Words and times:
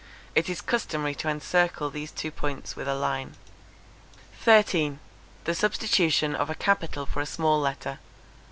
It 0.33 0.49
is 0.49 0.61
customary 0.61 1.13
to 1.13 1.29
encircle 1.29 1.91
these 1.91 2.09
two 2.11 2.31
points 2.31 2.75
with 2.75 2.87
a 2.87 2.95
line. 2.95 3.35
13. 4.41 4.97
The 5.43 5.53
substitution 5.53 6.35
of 6.35 6.49
a 6.49 6.55
capital 6.55 7.05
for 7.05 7.21
a 7.21 7.25
small 7.27 7.59
letter. 7.59 7.99